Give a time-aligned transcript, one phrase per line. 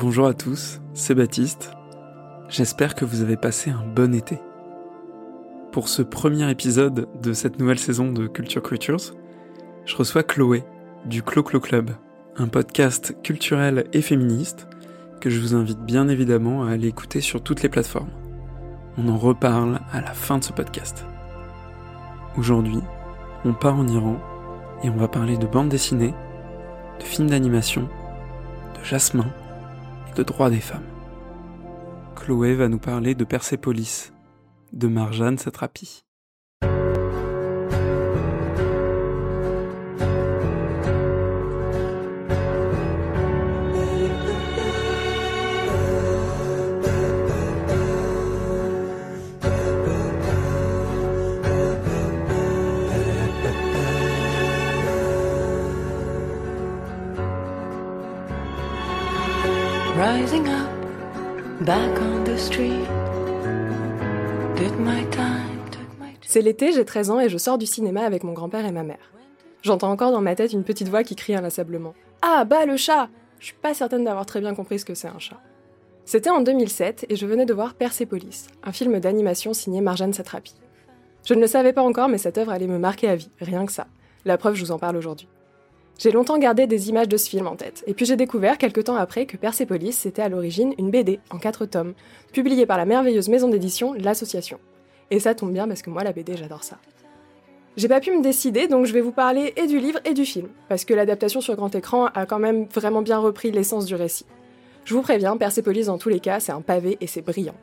[0.00, 1.72] Bonjour à tous, c'est Baptiste.
[2.48, 4.38] J'espère que vous avez passé un bon été.
[5.72, 9.16] Pour ce premier épisode de cette nouvelle saison de Culture Creatures,
[9.86, 10.62] je reçois Chloé
[11.04, 11.90] du Clo Clo Club,
[12.36, 14.68] un podcast culturel et féministe
[15.20, 18.12] que je vous invite bien évidemment à aller écouter sur toutes les plateformes.
[18.98, 21.06] On en reparle à la fin de ce podcast.
[22.36, 22.82] Aujourd'hui,
[23.44, 24.20] on part en Iran
[24.84, 26.14] et on va parler de bande dessinée,
[27.00, 27.88] de films d'animation,
[28.78, 29.26] de Jasmin
[30.18, 30.82] de droits des femmes.
[32.16, 34.12] Chloé va nous parler de Persépolis,
[34.72, 36.02] de Marjane Satrapi.
[66.20, 68.84] C'est l'été, j'ai 13 ans et je sors du cinéma avec mon grand-père et ma
[68.84, 69.12] mère.
[69.62, 73.08] J'entends encore dans ma tête une petite voix qui crie inlassablement Ah, bah le chat
[73.40, 75.40] Je suis pas certaine d'avoir très bien compris ce que c'est un chat.
[76.04, 80.54] C'était en 2007 et je venais de voir Persepolis, un film d'animation signé Marjane Satrapi.
[81.24, 83.66] Je ne le savais pas encore, mais cette œuvre allait me marquer à vie, rien
[83.66, 83.88] que ça.
[84.24, 85.26] La preuve, je vous en parle aujourd'hui.
[85.98, 88.84] J'ai longtemps gardé des images de ce film en tête, et puis j'ai découvert quelques
[88.84, 91.94] temps après que Persepolis c'était à l'origine une BD en quatre tomes,
[92.32, 94.60] publiée par la merveilleuse maison d'édition L'Association.
[95.10, 96.78] Et ça tombe bien parce que moi la BD j'adore ça.
[97.76, 100.24] J'ai pas pu me décider, donc je vais vous parler et du livre et du
[100.24, 103.96] film, parce que l'adaptation sur grand écran a quand même vraiment bien repris l'essence du
[103.96, 104.26] récit.
[104.84, 107.56] Je vous préviens, Persepolis dans tous les cas, c'est un pavé et c'est brillant.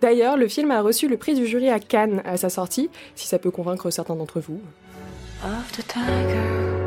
[0.00, 3.26] D'ailleurs, le film a reçu le prix du jury à Cannes à sa sortie, si
[3.26, 4.60] ça peut convaincre certains d'entre vous.
[5.82, 6.85] tiger.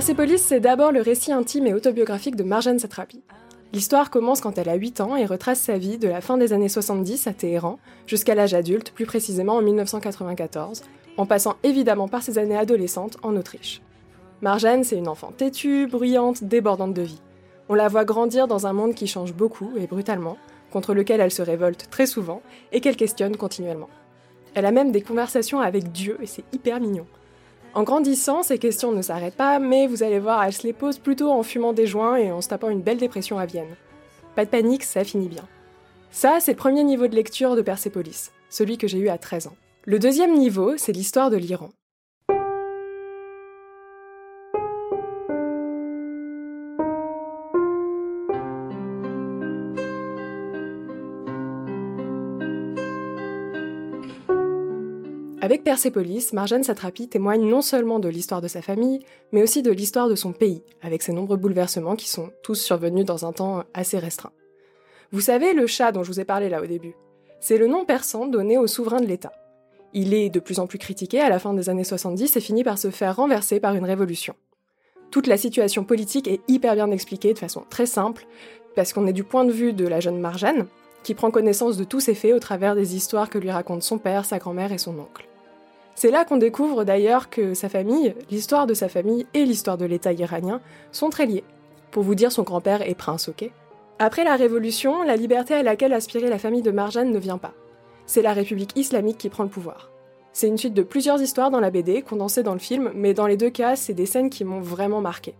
[0.00, 3.22] Persepolis, c'est d'abord le récit intime et autobiographique de Marjane Satrapi.
[3.74, 6.54] L'histoire commence quand elle a 8 ans et retrace sa vie de la fin des
[6.54, 10.84] années 70 à Téhéran jusqu'à l'âge adulte, plus précisément en 1994,
[11.18, 13.82] en passant évidemment par ses années adolescentes en Autriche.
[14.40, 17.20] Marjane, c'est une enfant têtue, bruyante, débordante de vie.
[17.68, 20.38] On la voit grandir dans un monde qui change beaucoup et brutalement,
[20.72, 22.40] contre lequel elle se révolte très souvent
[22.72, 23.90] et qu'elle questionne continuellement.
[24.54, 27.04] Elle a même des conversations avec Dieu et c'est hyper mignon.
[27.72, 30.98] En grandissant, ces questions ne s'arrêtent pas, mais vous allez voir, elle se les pose
[30.98, 33.76] plutôt en fumant des joints et en se tapant une belle dépression à Vienne.
[34.34, 35.46] Pas de panique, ça finit bien.
[36.10, 39.46] Ça, c'est le premier niveau de lecture de Persepolis, celui que j'ai eu à 13
[39.46, 39.56] ans.
[39.84, 41.70] Le deuxième niveau, c'est l'histoire de l'Iran.
[55.42, 59.00] Avec Persepolis, Marjane Satrapi témoigne non seulement de l'histoire de sa famille,
[59.32, 63.06] mais aussi de l'histoire de son pays, avec ses nombreux bouleversements qui sont tous survenus
[63.06, 64.32] dans un temps assez restreint.
[65.12, 66.94] Vous savez, le chat dont je vous ai parlé là au début,
[67.40, 69.32] c'est le nom persan donné au souverain de l'État.
[69.94, 72.62] Il est de plus en plus critiqué à la fin des années 70 et finit
[72.62, 74.34] par se faire renverser par une révolution.
[75.10, 78.26] Toute la situation politique est hyper bien expliquée de façon très simple,
[78.76, 80.66] parce qu'on est du point de vue de la jeune Marjane,
[81.02, 83.96] qui prend connaissance de tous ces faits au travers des histoires que lui racontent son
[83.96, 85.29] père, sa grand-mère et son oncle.
[86.00, 89.84] C'est là qu'on découvre d'ailleurs que sa famille, l'histoire de sa famille et l'histoire de
[89.84, 90.62] l'État iranien
[90.92, 91.44] sont très liées.
[91.90, 93.50] Pour vous dire, son grand-père est prince, ok?
[93.98, 97.52] Après la Révolution, la liberté à laquelle aspirait la famille de Marjane ne vient pas.
[98.06, 99.90] C'est la République islamique qui prend le pouvoir.
[100.32, 103.26] C'est une suite de plusieurs histoires dans la BD, condensées dans le film, mais dans
[103.26, 105.34] les deux cas, c'est des scènes qui m'ont vraiment marqué.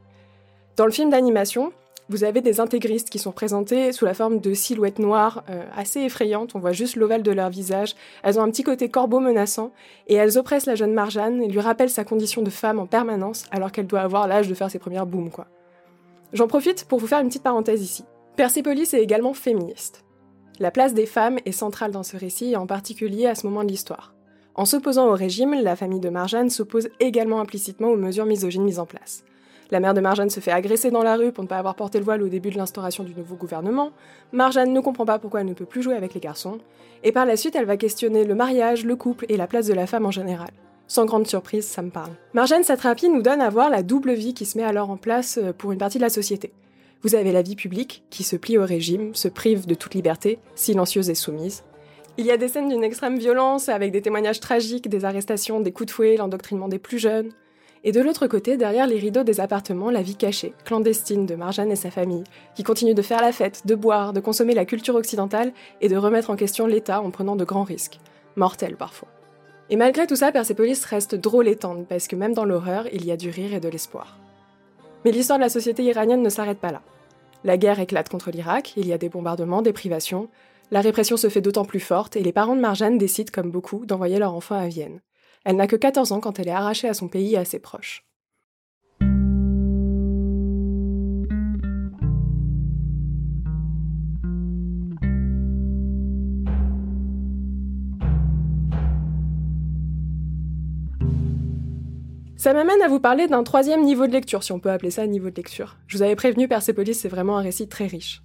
[0.77, 1.73] Dans le film d'animation,
[2.11, 6.01] vous avez des intégristes qui sont présentés sous la forme de silhouettes noires euh, assez
[6.01, 9.73] effrayantes, on voit juste l'ovale de leur visage, elles ont un petit côté corbeau menaçant,
[10.09, 13.45] et elles oppressent la jeune Marjane et lui rappellent sa condition de femme en permanence
[13.53, 15.47] alors qu'elle doit avoir l'âge de faire ses premières booms, quoi.
[16.33, 18.05] J'en profite pour vous faire une petite parenthèse ici.
[18.37, 20.05] Persepolis est également féministe.
[20.59, 23.63] La place des femmes est centrale dans ce récit, et en particulier à ce moment
[23.63, 24.15] de l'histoire.
[24.57, 28.81] En s'opposant au régime, la famille de Marjane s'oppose également implicitement aux mesures misogynes mises
[28.81, 29.25] en place.
[29.71, 31.99] La mère de Marjane se fait agresser dans la rue pour ne pas avoir porté
[31.99, 33.93] le voile au début de l'instauration du nouveau gouvernement.
[34.33, 36.59] Marjane ne comprend pas pourquoi elle ne peut plus jouer avec les garçons.
[37.05, 39.75] Et par la suite, elle va questionner le mariage, le couple et la place de
[39.75, 40.51] la femme en général.
[40.89, 42.11] Sans grande surprise, ça me parle.
[42.35, 45.39] Marjane Satrapi nous donne à voir la double vie qui se met alors en place
[45.39, 46.53] euh, pour une partie de la société.
[47.03, 50.41] Vous avez la vie publique, qui se plie au régime, se prive de toute liberté,
[50.57, 51.63] silencieuse et soumise.
[52.19, 55.71] Il y a des scènes d'une extrême violence avec des témoignages tragiques, des arrestations, des
[55.71, 57.31] coups de fouet, l'endoctrinement des plus jeunes.
[57.83, 61.73] Et de l'autre côté, derrière les rideaux des appartements, la vie cachée, clandestine de Marjane
[61.73, 62.25] et sa famille,
[62.55, 65.97] qui continuent de faire la fête, de boire, de consommer la culture occidentale et de
[65.97, 67.99] remettre en question l'État en prenant de grands risques,
[68.37, 69.09] mortels parfois.
[69.71, 73.07] Et malgré tout ça, Persepolis reste drôle et tendre, parce que même dans l'horreur, il
[73.07, 74.19] y a du rire et de l'espoir.
[75.05, 76.83] Mais l'histoire de la société iranienne ne s'arrête pas là.
[77.45, 80.29] La guerre éclate contre l'Irak, il y a des bombardements, des privations,
[80.71, 83.87] la répression se fait d'autant plus forte et les parents de Marjane décident, comme beaucoup,
[83.87, 85.01] d'envoyer leur enfant à Vienne.
[85.45, 87.59] Elle n'a que 14 ans quand elle est arrachée à son pays et à ses
[87.59, 88.05] proches.
[102.37, 105.03] Ça m'amène à vous parler d'un troisième niveau de lecture, si on peut appeler ça
[105.03, 105.77] un niveau de lecture.
[105.87, 108.23] Je vous avais prévenu, Persepolis, c'est vraiment un récit très riche.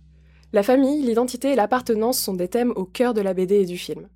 [0.54, 3.78] La famille, l'identité et l'appartenance sont des thèmes au cœur de la BD et du
[3.78, 4.08] film.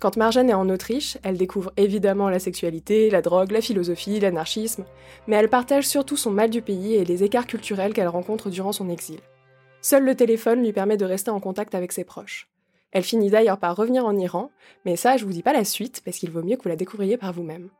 [0.00, 4.84] Quand Marjane est en Autriche, elle découvre évidemment la sexualité, la drogue, la philosophie, l'anarchisme,
[5.26, 8.72] mais elle partage surtout son mal du pays et les écarts culturels qu'elle rencontre durant
[8.72, 9.20] son exil.
[9.80, 12.48] Seul le téléphone lui permet de rester en contact avec ses proches.
[12.90, 14.50] Elle finit d'ailleurs par revenir en Iran,
[14.84, 16.76] mais ça je vous dis pas la suite parce qu'il vaut mieux que vous la
[16.76, 17.70] découvriez par vous-même.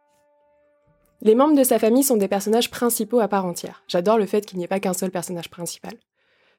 [1.22, 3.82] Les membres de sa famille sont des personnages principaux à part entière.
[3.88, 5.94] J'adore le fait qu'il n'y ait pas qu'un seul personnage principal.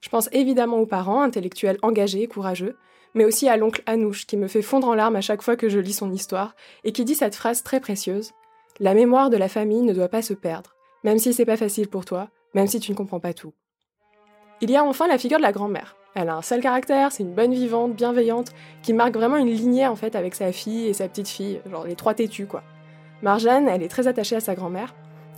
[0.01, 2.77] Je pense évidemment aux parents, intellectuels engagés et courageux,
[3.15, 5.69] mais aussi à l'oncle Anouche, qui me fait fondre en larmes à chaque fois que
[5.69, 8.33] je lis son histoire, et qui dit cette phrase très précieuse
[8.79, 11.87] La mémoire de la famille ne doit pas se perdre, même si c'est pas facile
[11.87, 13.53] pour toi, même si tu ne comprends pas tout.
[14.61, 15.95] Il y a enfin la figure de la grand-mère.
[16.13, 18.51] Elle a un sale caractère, c'est une bonne vivante, bienveillante,
[18.83, 21.85] qui marque vraiment une lignée en fait avec sa fille et sa petite fille, genre
[21.85, 22.63] les trois têtus quoi.
[23.21, 24.93] Marjane, elle est très attachée à sa grand-mère,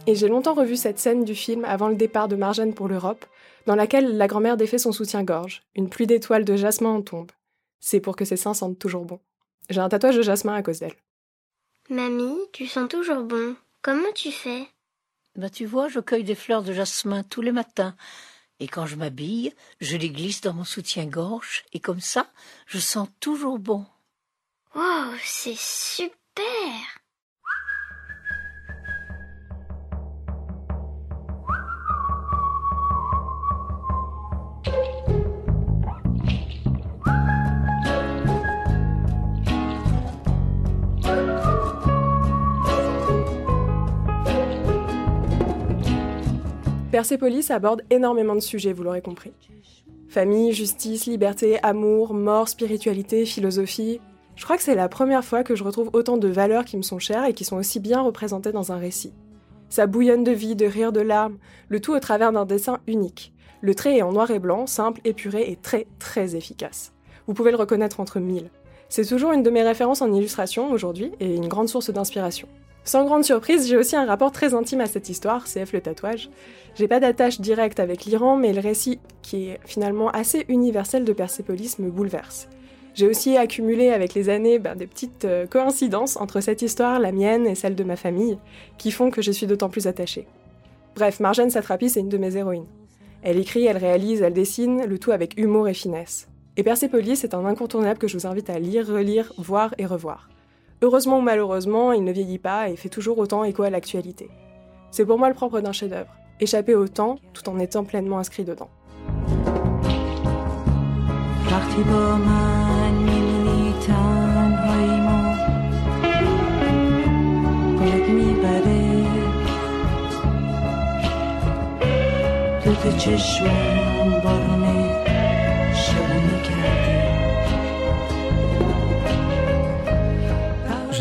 [0.08, 3.26] et j'ai longtemps revu cette scène du film avant le départ de Marjane pour l'Europe,
[3.66, 5.64] dans laquelle la grand-mère défait son soutien-gorge.
[5.76, 7.32] Une pluie d'étoiles de jasmin en tombe.
[7.80, 9.20] C'est pour que ses seins sentent toujours bon.
[9.70, 10.96] J'ai un tatouage de jasmin à cause d'elle.
[11.90, 13.56] Mamie, tu sens toujours bon.
[13.82, 14.68] Comment tu fais?
[15.36, 17.96] Bah tu vois, je cueille des fleurs de jasmin tous les matins.
[18.60, 21.64] Et quand je m'habille, je les glisse dans mon soutien-gorge.
[21.74, 22.32] Et comme ça,
[22.66, 23.86] je sens toujours bon.
[24.76, 26.44] Wow, c'est super
[46.98, 49.32] Persepolis aborde énormément de sujets, vous l'aurez compris.
[50.10, 54.02] Famille, justice, liberté, amour, mort, spiritualité, philosophie.
[54.36, 56.82] Je crois que c'est la première fois que je retrouve autant de valeurs qui me
[56.82, 59.14] sont chères et qui sont aussi bien représentées dans un récit.
[59.70, 61.38] Ça bouillonne de vie, de rire, de larmes,
[61.70, 63.32] le tout au travers d'un dessin unique.
[63.62, 66.94] Le trait est en noir et blanc, simple, épuré et très très efficace.
[67.28, 68.50] Vous pouvez le reconnaître entre mille.
[68.90, 72.48] C'est toujours une de mes références en illustration aujourd'hui et une grande source d'inspiration.
[72.88, 76.30] Sans grande surprise, j'ai aussi un rapport très intime à cette histoire, CF le tatouage.
[76.76, 81.12] J'ai pas d'attache directe avec l'Iran, mais le récit, qui est finalement assez universel de
[81.12, 82.48] Persépolis, me bouleverse.
[82.94, 87.12] J'ai aussi accumulé avec les années ben, des petites euh, coïncidences entre cette histoire, la
[87.12, 88.38] mienne et celle de ma famille,
[88.78, 90.26] qui font que je suis d'autant plus attachée.
[90.96, 92.68] Bref, Marjane Satrapi, c'est une de mes héroïnes.
[93.22, 96.30] Elle écrit, elle réalise, elle dessine, le tout avec humour et finesse.
[96.56, 100.30] Et Persépolis est un incontournable que je vous invite à lire, relire, voir et revoir.
[100.84, 104.30] Heureusement ou malheureusement, il ne vieillit pas et fait toujours autant écho à l'actualité.
[104.92, 108.44] C'est pour moi le propre d'un chef-d'œuvre, échapper au temps tout en étant pleinement inscrit
[108.44, 108.70] dedans.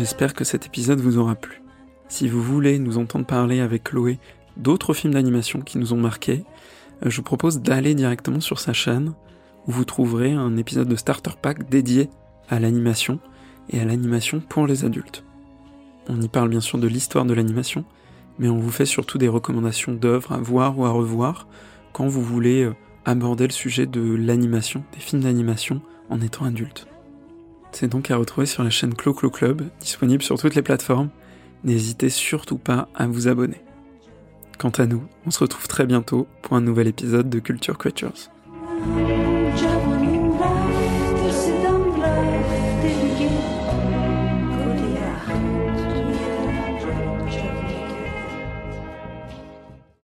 [0.07, 1.61] J'espère que cet épisode vous aura plu.
[2.07, 4.19] Si vous voulez nous entendre parler avec Chloé
[4.55, 6.45] d'autres films d'animation qui nous ont marqués,
[7.03, 9.13] euh, je vous propose d'aller directement sur sa chaîne
[9.67, 12.09] où vous trouverez un épisode de Starter Pack dédié
[12.47, 13.19] à l'animation
[13.69, 15.25] et à l'animation pour les adultes.
[16.07, 17.83] On y parle bien sûr de l'histoire de l'animation,
[18.39, 21.49] mais on vous fait surtout des recommandations d'œuvres à voir ou à revoir
[21.91, 22.73] quand vous voulez euh,
[23.03, 26.87] aborder le sujet de l'animation, des films d'animation en étant adulte.
[27.71, 31.09] C'est donc à retrouver sur la chaîne Clo Clo Club, disponible sur toutes les plateformes.
[31.63, 33.61] N'hésitez surtout pas à vous abonner.
[34.57, 38.31] Quant à nous, on se retrouve très bientôt pour un nouvel épisode de Culture Creatures.